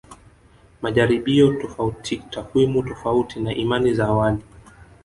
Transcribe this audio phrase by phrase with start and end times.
[0.81, 4.37] Majaribio tofauti takwimu tofauti na imani za awali